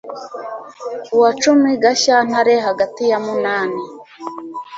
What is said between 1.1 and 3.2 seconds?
wa cumi gashyantare hagati ya